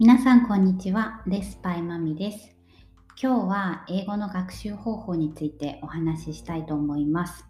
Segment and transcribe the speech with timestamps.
[0.00, 1.22] 皆さんこんにちは。
[1.26, 2.54] レスパイマミです。
[3.20, 7.44] 今日は英語の学習方法についてお話ししたいと思います。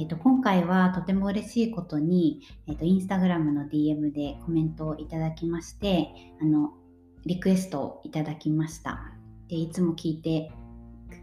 [0.00, 6.08] えっと、今回はとても嬉しいことに、えっと、インスタグラムの DM でコメントをいただきまして
[6.40, 6.72] あの
[7.26, 9.12] リクエストをいただきました。
[9.48, 10.50] でいつも聞いて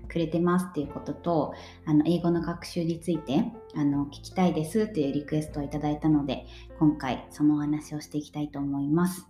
[0.07, 1.55] くれてますっていうことと
[1.85, 3.43] あの英語の学習について
[3.75, 6.45] あの聞きたいですっていうリクエストをいただいたので
[6.77, 9.25] 今回そのお話をしていきたいと思います。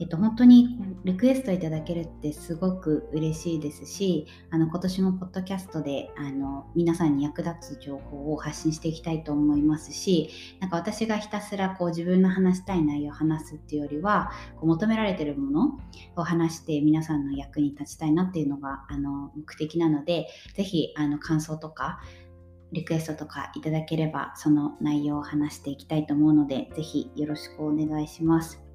[0.00, 15.78] えっと、本当にリクエストいただけるってすごく嬉しいですしあの今年もポッドキャストであの皆さんに役立つ情報を発信していきたいと思いますしなんか私がひたすらこう自分の話したい内容を話すっていうよりはこう求められてるもの
[16.16, 22.00] を話して皆さんの役に立ちたいなっていうのがあの目的なので是非あの感想とか
[22.72, 28.71] リクエストとかいただければその内容を話していきたいと思うので是非よろしくお願いします。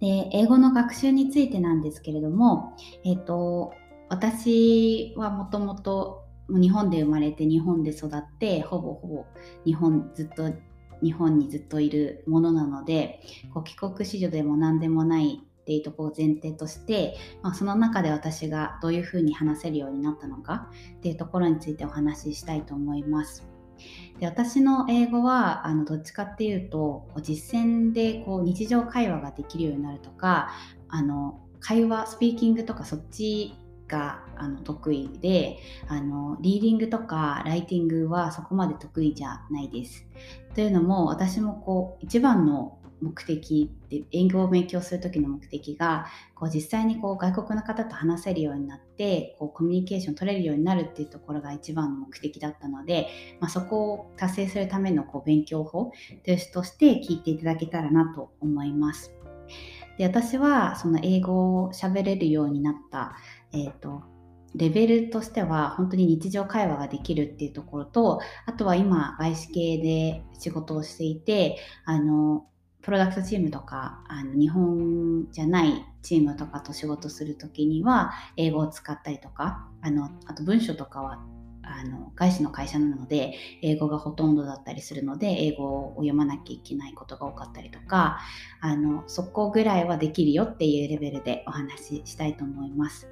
[0.00, 3.72] で英語の学習についてなんですけれども、えーと、
[4.08, 9.26] 私はもともと日本で生まれて日本で育ってほぼほぼ
[9.64, 10.52] 日本ずっと
[11.02, 13.20] 日本にずっといるものなので
[13.54, 23.46] こう帰国子女でも何でもないっていうところを前提として、まあ、その中で私がどういうふうに話せるようになったのかっていうところについてお話ししたいと思います。
[24.18, 30.50] で私の英語はあのどっちかっていうと実践でこう日常会話ができるようになるとか
[30.88, 33.54] あの会話スピーキングとかそっち
[33.90, 40.06] があの得意であのリーディングとかライティングはそこまで得意じゃないです。
[40.54, 53.08] というのも私もこう一番の目的って英語を勉強する時の目的がこう実際にこう外国の方と話せるようになってこうコミュニケーション取れるようになるっていうところが一番の目的だったので、
[53.40, 55.92] まあ、そこを達成するためのこう勉強法
[56.52, 59.12] として聞いていただけたらなと思います。
[59.98, 63.16] で私はその英語を喋れるようになった、
[63.52, 64.02] えーと
[64.54, 72.46] レベルとしては本当に日常会話ができるっていうところとあとは今外資系で仕事をしていてあの
[72.82, 81.22] プロダクトチームとかあの日本じゃないチームとかと仕事する時には英語を使ったりとかあのあと文書とかは
[81.62, 88.18] あの外資の会社なので英語がほとんどだったりするので英語を読まなきゃいけないことが多かったりとか
[88.60, 93.08] あのそこぐらいはできるよっていうレベルでお話ししたいと思います。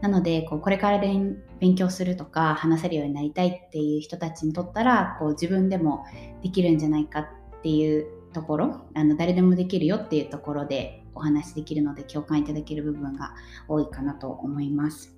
[0.00, 6.04] なのでこうこれから勉強するとか話せるようになりたいっていう人たちにとったらこう自分でも
[6.42, 7.26] できるんじゃないかっ
[7.62, 13.34] ていうところあの誰でもできるよっていうところでお話しできるので共感いただける部分が
[13.68, 15.16] 多いかなと思います。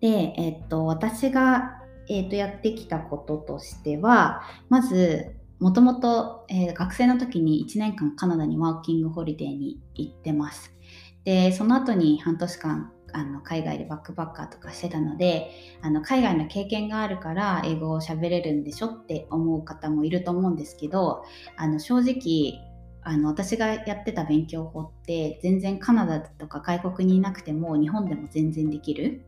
[0.00, 10.72] で、えっと、私が、えっと、やってきたこととしてはまずもともと学生の時に1年間カナダにワーキングホリデーに行ってます。
[11.24, 15.50] でその後に半年間あの海外でバックパッカーとかしてたので
[15.80, 21.24] あの海外の経験があるから英語を喋れるんでしょって思う方もいると思うんですけど
[21.56, 22.60] あの正直
[23.02, 29.22] あの私がやってた勉強法って全然カナダとか外国にいなくても日本でも全然できる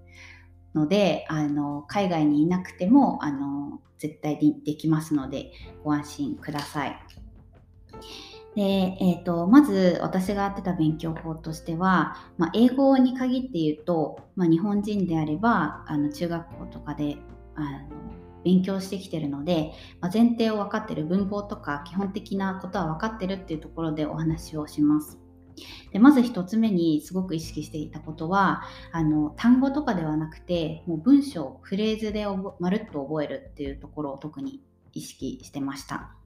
[0.75, 5.53] のであの海外にいなくてもあの絶対にできますので
[5.84, 6.99] ご安心ください。
[8.54, 17.16] で、えーと、まず私がやってた勉強法としては、まあ、英語に限って言うと、まあ、日本人であればあの中学校とかで
[17.54, 17.88] あの
[18.44, 25.19] 勉強してきてるので、まあ、前提を分かってる文法とか基本的なことは分かってるっていうところでお話をします。
[25.92, 32.26] でまず1つ目にすごく意識していたことはあの単語とかではなくてもう文章フレーズで
[32.60, 36.18] まるっと覚えるっていうところを特に意識してました。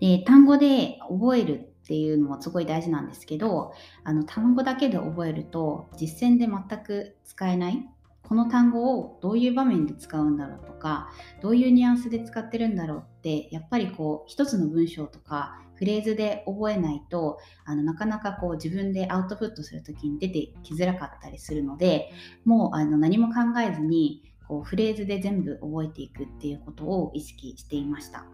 [0.00, 3.72] で単語で覚えるっていうのもすごい大事なんですけど
[4.04, 7.88] あの単語だけで覚えると実践で全く使えない
[8.28, 11.08] この単語をどういう場面で使うんだろうとか
[11.40, 22.10] どういうニュアンスで使ってるんだろうってやっぱりこう一つの文章とかフレーズで覚えないとあのなかなかこう自分でアウトプットする時に出てきづらかったりするので
[22.44, 28.26] もうあの何も考えずにこうフレーズで全部覚えていくっていうことを意識していました。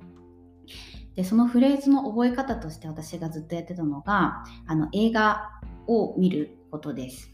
[1.17, 7.31] でそのフレーズの覚え方として私がずっとやってたのがあの映画を見ることです。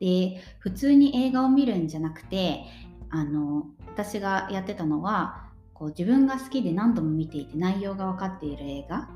[0.00, 2.64] で普通に映画を見るんじゃなくて
[3.10, 9.08] あの私がやってたのはこう自分が好きで何度も見ていて内容が分かっている映画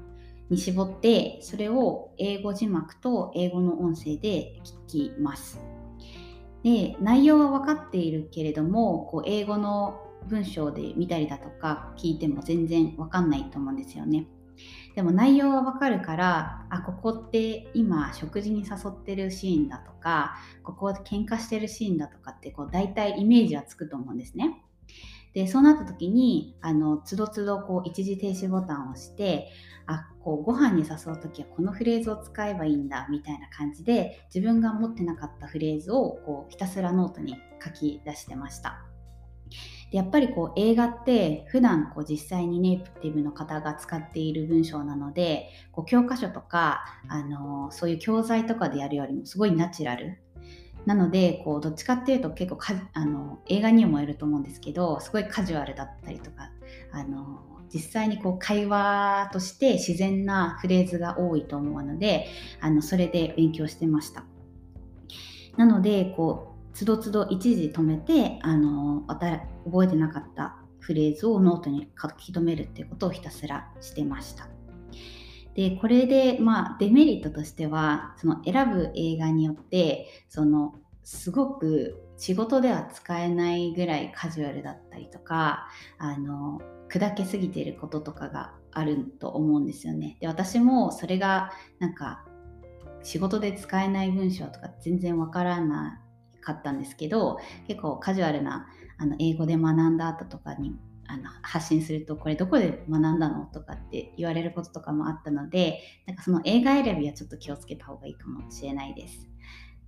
[0.50, 5.60] に絞ってそれを英語字幕と英語の音声で聞きます。
[6.62, 14.26] で内容は分かっているけれどもこう英語の文章で見たりだとか聞いても全然わかんないと思うんですよね。
[14.94, 24.62] でも内容はわかるからあここって今食事に誘ってるシーンだとかここ喧嘩してるシーンだとかってこう大体イメージはつくと思うんですね。
[25.32, 29.50] でそうなった時にあのつどつどこう一時停止ボタンを押して
[29.86, 38.91] あこうご飯に誘う時はこのフレーズを使えばいいんだみたいな感じで自分が持ってなかったフレーズをこうひたすらノートに書き出してました。
[39.92, 50.18] でやっぱりこう映画って普段こう実際にネイティブの方が使っている文章なのでこう教科書とか、あのそういう教材とかでやるよりもすごいナチュラル
[50.86, 56.50] なのでこうどっちかっていうと結構かあの映画にもよると思うんですけどすごいカジュアルだったりとか
[56.90, 57.40] あの
[57.72, 62.28] 実際にこう会話として自然なフレーズが多いと思うので
[62.60, 64.24] あのそれで勉強してました。
[65.56, 74.48] なのでこうつどつど一時止めてあの覚えてなかったフレーズをノートに書き留めるっていうことをひたすらしてました。
[75.54, 80.74] でこれで、まあ、デメリットとしてはその選ぶ映画によってその
[81.04, 86.60] すごく仕事では使えないぐらいカジュアルだったりとかあの
[86.90, 90.16] 砕けすぎていることとかがあると思うんですよね。
[90.20, 92.24] で私もそれがなんか
[93.02, 96.01] 仕事で使えない文章とか全然わからない
[96.42, 98.66] かったんですけど結構カジュアルな
[98.98, 109.28] あの英語で学んだ後とかにあの発信するとこれどこで学んだのとかって言われることとかもあったのでなんかその映画選びはちょっと気をつけた方がいいかもしれないです。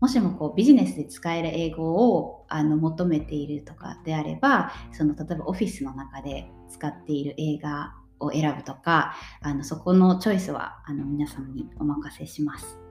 [0.00, 12.83] もしもこうビジネスで使える英語をあの求めているとかであればその例えばオフィスの中で使っている映画を選ぶとかあのそこのチョイスはあの皆さんにお任せします。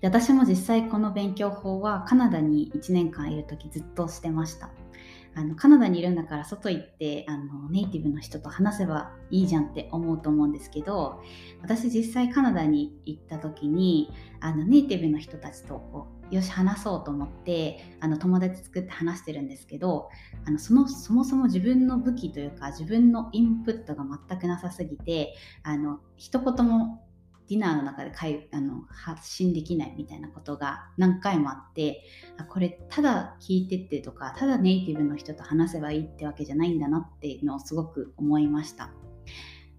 [0.00, 4.70] で私も実際この勉強法はカナダに1年間いる時ずっとしてました。
[5.34, 11.22] あのカナダにいるんだから外行ってあのネイティブの人と話せばいいじゃんって思うと思うんですけど
[11.62, 14.10] 私実際カナダに行った時に
[14.40, 20.08] あのネイティブの人たちとこうよし話そうと思ってあの友達作って話してるんですけど
[20.46, 27.04] あのそのそもそも自分の武器というか自分のインプットが全くなさすぎてあの一言も
[27.50, 32.04] ディナーの中でかいあの発信できないみたいなことが何回もあって
[32.38, 38.92] あこれただ聞いてってとかただネイティブの人と話せばいいってわけじゃないんだなっていうのをすごく思いました。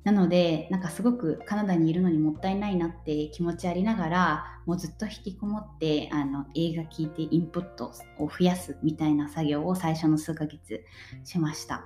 [0.03, 10.83] なのでなんかすごくカナダにいるのにもったいないなって気持ちありながらもうずっと引きこもってあの映画聞いてインプットを増やすみたいな作業を最初の数ヶ月
[11.23, 11.85] しました。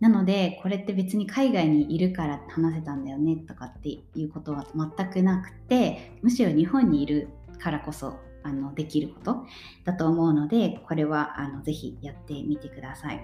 [0.00, 7.28] なのでこれって別に海外にいるから話せたんだよねとかっていうことは全くなくてむしろ日本にいる
[7.58, 9.46] からこそあのできること
[9.84, 13.20] だと思うのでこれはあのぜひやってみてください。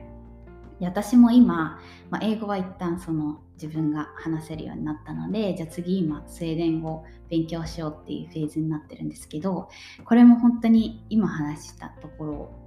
[0.81, 1.81] で私も今、
[2.11, 9.69] まあ、英語は一旦その自分が話せるようになったのでじゃあ次今スウェーデン語を勉強しようっていうフェーズになってるんですけど
[10.05, 12.64] これも本当に今話したところ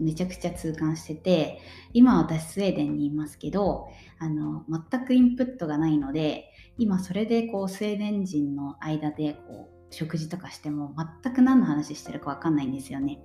[0.00, 1.60] めちゃくちゃ痛感してて
[1.92, 3.88] 今私スウェーデンにいますけど
[4.18, 13.20] あの全くインプットがないので今それでこうスウェーデン人の間でこう食事とかしても全く何の話してるか分かんないんですよね。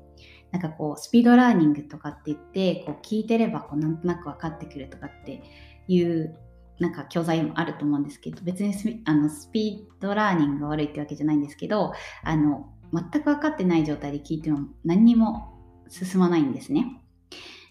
[0.52, 5.44] なんかこうスピードラーニングとかって言ってこう聞いてればこうなんとなく分かってくるとかって
[5.88, 6.38] いう
[6.80, 15.55] なんか教材もあると思うんですけど別にスあのスピードラーニングが悪いってわけじゃないんですけどあの全く分かってない状態で聞いても何にも
[15.90, 17.02] 進まないんですね。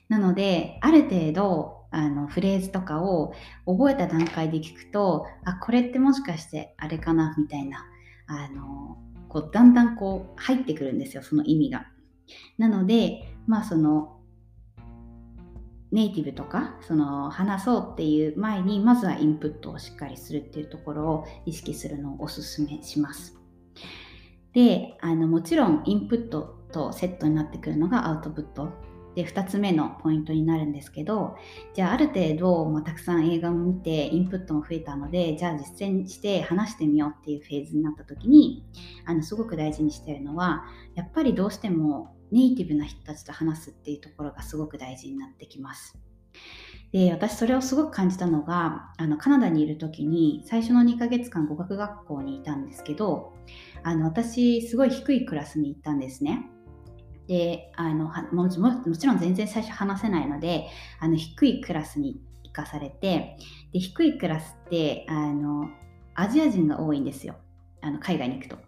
[0.09, 3.35] なのである程度あのフレーズとかを
[3.67, 7.87] 覚えた段階で聞くとあこれってもしかしてあれかなみたいな
[8.27, 11.87] あのこうだんだんこう入ってくるんですよその意味が。
[12.59, 14.21] なのでまあその
[15.93, 23.39] ネイティブとかその話そうっていう前にまずはインプットをしっかりするっていうところを意識するのをおすすめします。
[24.53, 28.69] であのもちろんインプットとセットになってくるのがアウトプット
[29.15, 31.37] で2つ目のポイントになるんですけど
[31.73, 38.65] じゃあある程度、まあ、たくさん映画を見てインプットも増えたのでじゃあ実践して話してみようっていうフェーズになった時に
[39.07, 40.65] あのすごく大事にしてるのは
[40.97, 45.97] やっぱりどうしてもネイティブな人たちと話すっていうところがすごく大事になってきます。
[46.91, 53.33] で私それをすごく感じたのがあのカナダにいる時に最初の2ヶ月間語学学校にいたんですけど
[53.83, 56.49] あの私すごい低いクラスに行ったんですね。
[57.27, 60.69] であのもちろん全然最初話せないので
[61.01, 63.39] あの低いクラスに行かされて
[63.73, 65.69] で低いクラスってあの
[66.15, 67.37] アジア人が多いんですよ
[67.81, 68.59] あの海外に行くと。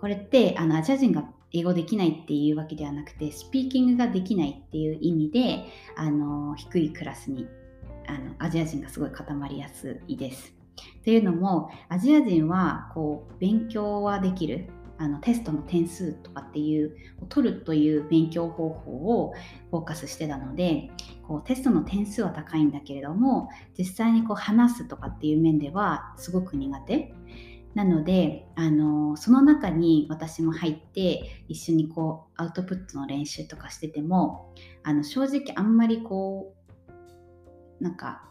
[0.00, 5.64] これってあのアジア人が英語できないっていうわけではなくてスピーキングができないっていう意味で
[5.96, 7.48] あの低いクラスに
[8.06, 10.52] あのアジア人がすごい固まりやすいです。
[11.04, 16.96] というのもアジア人はこう勉強はできるあのテストの点数とかっていう
[17.28, 19.34] 取るという勉強方法を
[19.70, 20.90] フォーカスしてたので
[21.26, 27.12] こうテストの点数は高いんだけれども実際にこう話すとかっていう面ではすごく苦手
[27.74, 36.54] なのであのその中に私も入って一緒にこうアウトプットの練習とかしててもあの正直あんまりこ
[37.80, 38.22] うなんか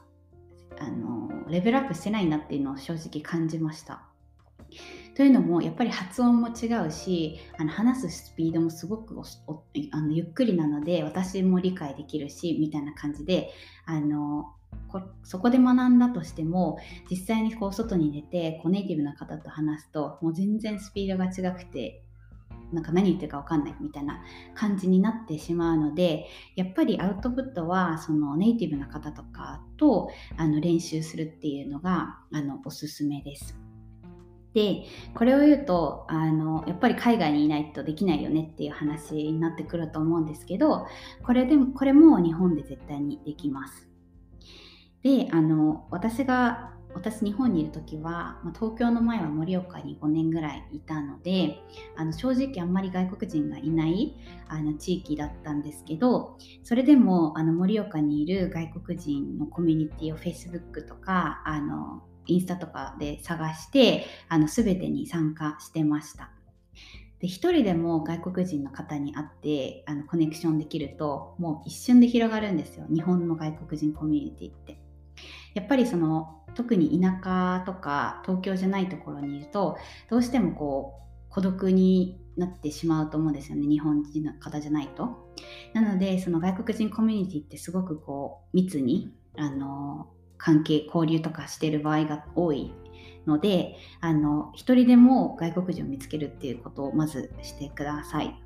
[0.80, 4.15] あのレベルアップしてないなっていうのを正直感じました。
[5.16, 9.16] というのもやっぱり発音も違うしあの話すスピードもすごく
[9.92, 13.52] あのゆっくりなので私も理解できるしみたいな感じで
[13.86, 14.52] あの
[15.24, 16.80] そこで学んだとしても
[17.10, 22.02] 実際にこう外に出てこうネイティブな方と話すともう全然スピードが違くて
[22.72, 24.22] なんか何言ってるか分かんないみたいな
[24.56, 33.65] 感じになってしまうのでやっぱりアウトプットはそのネイティブな方とかとあの練習するっていうのがあのおすすめです。
[34.56, 40.88] でこれを言うとあのやっぱり海外にいないとできないよねっていう話になってくると思うんですけど
[41.24, 43.90] これでもこれも日本で絶対にできます。
[45.04, 51.60] であの私が私日本にいる時は、ま、東京の前は盛岡に5年ぐらいいたので
[51.98, 54.16] あの正直あんまり外国人がいない
[54.48, 66.32] あの地域だったんですけどそれでもあの盛岡にいる外国人のコミュニティを Facebook とかあのインスタとかで探してあの全てに参加してました。
[67.20, 74.80] で1人でも外国人の方に会ってあのコネクションできるともう一瞬で広がるんですよ日本の外国人コミュニティって。
[75.54, 79.78] やっぱりその特に田舎とか東京じゃないところにいると
[80.10, 85.34] どうしてもこう孤独になってしまうと思うんですよね日本人の方じゃないと。
[85.74, 92.74] なのでその外国人コミュニティってすごくこう密にあの関係交流とかしてる場合が多い
[93.26, 98.40] のであの一人でも外国人を見つけるっていうことをまずしてください。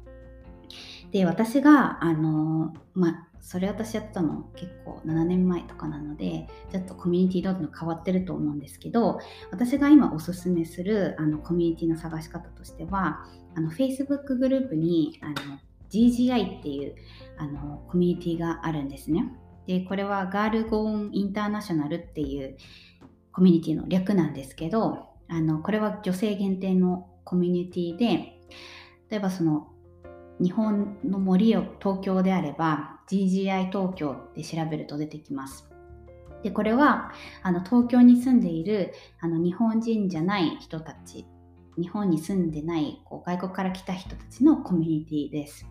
[1.11, 9.19] で私があのまあそれ私やったの結構7年前とかなのでちょっとコミュニティどんどん変わってると思うんですけど
[9.49, 16.95] 私が今おすすめするあのコミュニティの探し方としてはあの Facebook グループにあの GGI っていう
[17.37, 19.33] あのコミュニティがあるんですね。
[19.69, 22.57] でこれはガールゴーンインターナショナルっていう
[23.31, 28.39] コミュニティの略なんですけどあのこれは女性限定のコミュニティで
[29.11, 29.67] 例えばその
[30.39, 35.69] 日本の森を東京であれば GGI 東京って調べると出てきます。
[36.41, 37.11] でこれは
[37.43, 41.27] あの東京に住んでいるあの日本人じゃない人たち
[41.77, 45.67] 日本に住んでないこう外国から来た人たちのコミュニティです。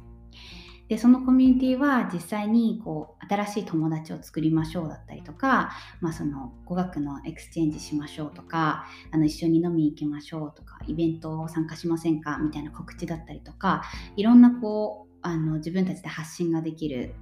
[0.88, 5.70] でそのコミュニティは実際にこう新しい友達を作りましょうだったりとか、
[6.00, 13.82] まあ、その語学のエクスチェンジしましょうとかあの一緒に飲みに行きましょうとかイベントを参加しませんかみたいな告知だったりとか
[14.16, 17.14] いろんなこうあの自分たちで発信ができる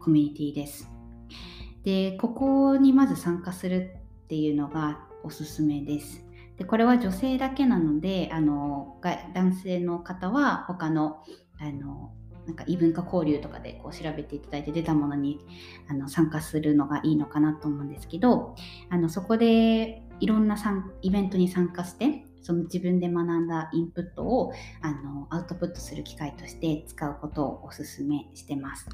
[0.00, 0.90] コミュニティです。
[1.84, 6.24] でここにまず参加するっていうのがおすすめです。
[6.58, 8.98] でこれは女性だけなのであの
[9.34, 11.22] 男性の方は他の
[11.58, 12.12] あの
[12.50, 15.38] なんか異文化交流とかでこう調べていただいて出たものに
[15.88, 18.56] あの参加するのがいいのかなと思うんですけど
[18.88, 20.56] あのそこでいろんな
[21.02, 24.52] イベントに参加してその自分で学んだインプットを
[24.82, 28.88] あのアウトプットする機会として使うことをお勧めしてます。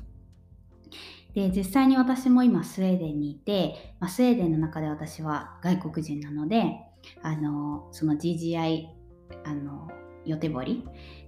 [1.35, 6.79] で実際に私も今スウェーデンにいて、まあ、スウェーデンの中で私は外国人なので
[7.23, 8.87] あのその GGI
[9.45, 9.89] あの
[10.27, 10.85] 予定堀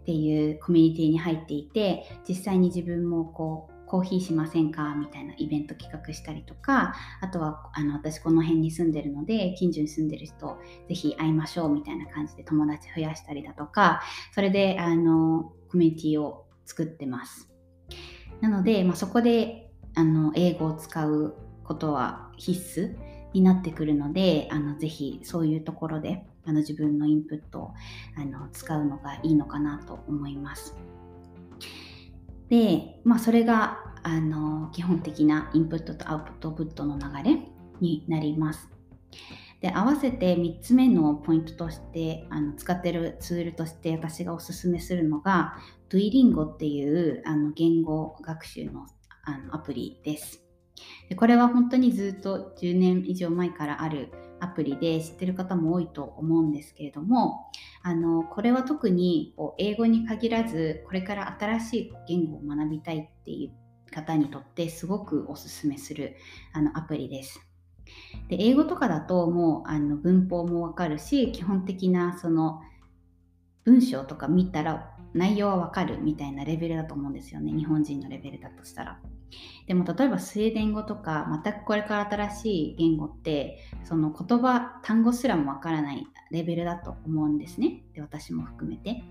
[0.09, 10.57] っていうコミュニティに入っていて実際に自分もこうコーヒーしませんかみたいなイベント企画したりとかあとはあの私この辺に住んでるので近所に住んでる人
[10.89, 14.01] ぜひ会いましょうみたいな感じで友達増やしたりだとか
[14.35, 17.51] それであのコミュニティを作ってます。
[18.41, 21.35] なので、まあ、そこであの英語を使う
[21.65, 22.97] ことは必須
[23.35, 27.75] になってくるのであのぜひそういうところであの自分のインプットを
[28.17, 30.75] あの使うのがいいのかなと思います。
[32.49, 37.39] で、まあ、それがあの基本的なインプットとアウトプットの流れ
[37.81, 38.71] になります。
[39.61, 45.57] で合わせて3つ目のポイントとしてあの使ってるツールとして私がおすすめするのが
[45.91, 48.87] Duolingo っていうあの言語学習の
[49.25, 50.43] あのアプリです。
[51.09, 57.51] でこれは本当にずっと10年以上前からあるアプリで知ってる方も多いと思うんですけれども
[57.83, 66.17] あのこれは特に英語に限らずこれから新しい言語を学びたいっていう方にとってすごくおすすめする
[66.53, 67.41] あのアプリです。
[68.29, 72.61] で英語とかだともうあの文法もわかるし基本的なその
[73.65, 79.01] 文章とか見たら内容はわかるみたいなレベルだと思うんですよね日本人のレベルだとしたら。
[79.67, 89.03] でも例えばスウェーデン語とか全くこれから新しい言語ってその言葉単語すらもわからないレベルだと思うんですねで私も含めて。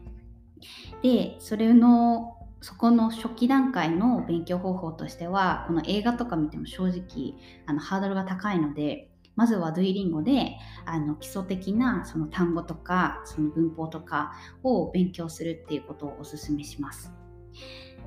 [1.04, 7.36] でそれのそこの初期段階の勉強方法としてはこの映画とか見ても正直
[7.68, 9.07] あのハードルが高いので
[9.38, 17.14] まずはドゥイリンゴであの基礎的なその単語とかその文法とかを勉強するっていうことをおすすめします。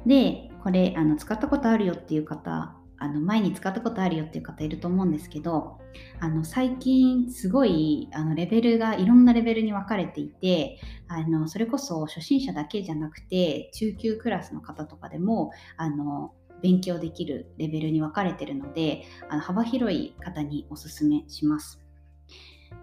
[0.04, 5.78] でこれあの使ったことあるよっていう方あの前に使ったことあるよっていう方いると思うんですけど
[6.20, 21.80] あの最近すごいあのレベルがいろんなレベルに分かれていてあのそれこそ初心者だけじゃなくて中級クラスの方とかでもあの勉強できるレベルに分かれてるのであの幅広い方におすすめします。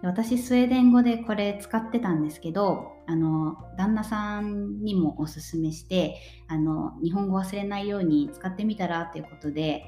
[0.02, 9.82] 私スウェーデン語でこれ使ってたんですけどあの旦那さんにもおすすめしてあの日本語忘れないように使ってみたらということで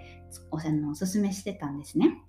[0.51, 2.23] おおすすめしてたんですね。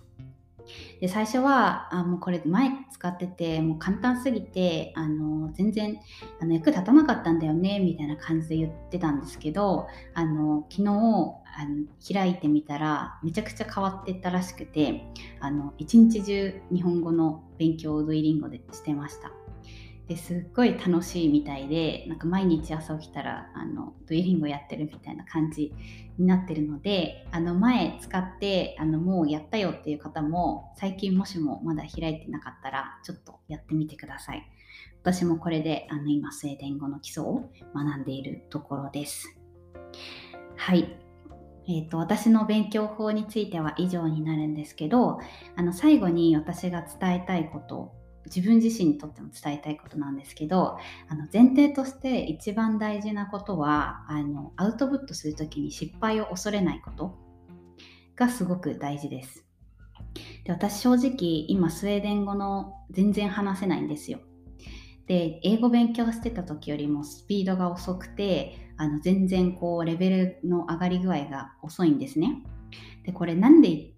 [1.00, 6.00] で最初はあもうこれ前使っててもう簡単すぎてあの全然
[6.40, 15.04] あの役立たなかったんだよねみたいな感じで言ってたんですけどあの昨日あの開いてみたらめちゃくちゃ変わってったらしくて
[15.40, 19.41] あの一日中日本語の勉強をドイリンゴでしてました。
[20.08, 25.74] ですっごい楽しいみたいでなんか毎日朝起きたらあのドイリンゴやってるみたいな感じ
[26.18, 34.44] になってるのであの前使ってあのもうやったよっていう方も最近もしもまだ開いてなかったらちょっとやってみてください。
[35.02, 39.36] 私もこれであの今スウェーデン語の基礎を学んでいるところです。
[40.58, 40.98] はい。
[41.68, 45.20] えーと、と私の勉強法については以上になるんですけど
[45.56, 47.94] あの最後に私が伝えたいこと
[48.26, 50.78] 自分自身にとっても伝えたいことなんですけど
[51.10, 57.18] あの前提として一番大事なことはあのアウトプットする時に失敗を恐れないこと
[58.16, 59.46] がすごく大事です。
[60.44, 64.20] で私正直今スウェーデン語の全然話せないんですよ。
[65.08, 72.44] で英語勉強してた時よりもスピードが遅くてあの全然こうレベルの上がり具合が遅いんですね。
[73.04, 73.94] でこれなんで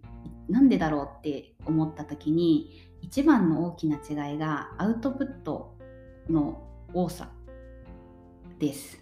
[0.50, 5.76] なんでだろうって思った時に一番の大きな違いがアウトプット
[6.30, 6.64] の
[6.94, 7.30] 多さ
[8.60, 8.98] です。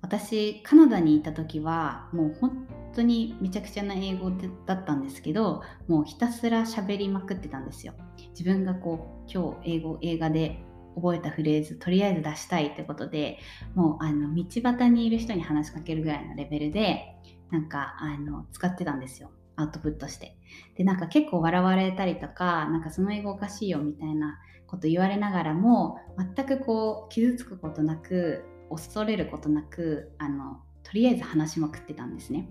[0.00, 4.32] 私カナダにいた時はもう本当にめちゃくちゃな英語
[4.66, 7.94] だったんですけどもうひたすら喋りまくってたんですよ。
[8.30, 10.58] 自分がこう今日英語映画で
[10.96, 13.38] 覚えたフレーズとりあえず出したいってことで
[13.76, 17.14] もうあの道端にいる人に話しかけるぐらいのレベルで
[17.52, 19.30] なんかあの使ってたんですよ。
[19.56, 20.36] アウトプットして。
[20.76, 32.48] で、なんか結構笑われたりとか、なんかその英語おかしいよみたいなこと言われながらも、全くこう傷つくことなく、恐れることなく、あの、とりあえず話しまくってたんですね。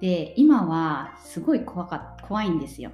[0.00, 2.90] で、今はすごい怖か怖いんですよ。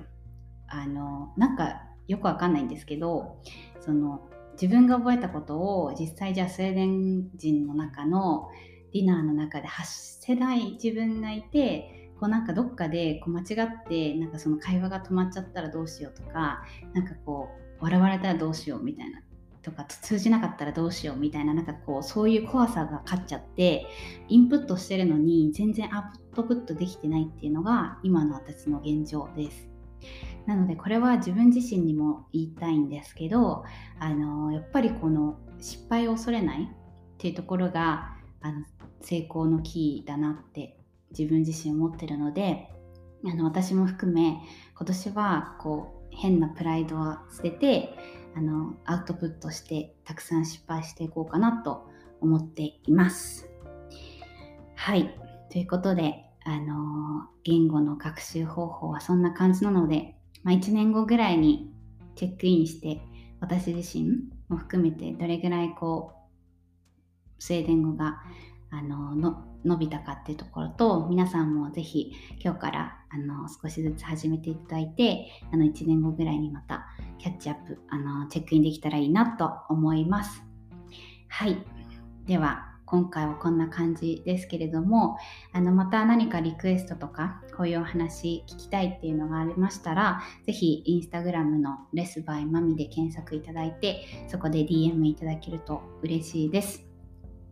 [0.69, 3.43] あの、なんかよくわかんないんですけど、
[3.81, 4.29] その、
[4.61, 8.49] 自分が覚えたことを実際じゃあスウェーデン人の中の
[8.93, 17.51] ディナーの中で発せない自分がいてこうなんかどっかでこう間違ってなんかその会話が止まっちゃったらどうしようとかなんかこ
[17.81, 19.21] う笑われたらどうしようみたいな
[19.63, 23.87] とか通じなかったらどうしようみたいななんかこうそういう怖さが勝っちゃって
[24.29, 29.69] インプットしてるのに全然アウトプットできてないっていうのが今の私の現状です。
[30.47, 33.65] なのでこれは自分自身にも言いたいんですけど
[33.99, 36.67] あのやっぱりこの失敗を恐れないっ
[37.19, 38.65] ていうところがあの
[39.01, 40.76] 成功のキーだなって
[41.19, 42.69] 自分自身思ってるので
[43.25, 44.41] あの私も含め
[44.77, 47.95] 今年はこう変なプライドは捨てて
[48.35, 51.89] あのアウトプットしてたくさん失敗していこうかなと
[52.21, 53.49] 思っています。
[54.75, 55.15] はい
[55.51, 61.73] ということであの言語の学習方法はそんな感じなので、まあ、1年後ぐらいに
[62.15, 63.01] チェックインして
[63.41, 68.23] 私自身も含めてどれぐらいこうスウェーデン語が
[68.71, 76.87] あのの伸びたかっていうところと皆さんもぜひ今日からあの少しずつ始めていただいてあの1年後ぐらいにまた
[77.19, 80.43] キャッチアップあのチェックインできたらいいなと思います。
[81.29, 81.57] はい
[82.27, 85.19] では今回はこんな感じですけれども
[85.53, 96.86] あのまた何かリクエストとかこういうお話聞きたいっていうのがありましたらぜひインスタグラムのレスバイマミで検索いただいてそこで DM いただけると嬉しいです。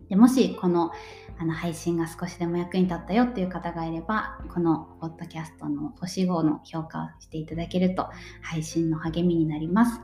[0.09, 0.91] でもしこの
[1.37, 8.09] あの配信が少しでも役に立ったよっていう方がいればこのポッドキャストの星5の評価をしていただけると
[8.41, 10.01] 配信の励みになります。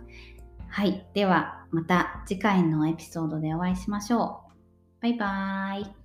[0.69, 1.07] はい。
[1.15, 5.03] ではまた次回のエピソードでお会いしましょう。
[5.03, 6.00] バイバーイ。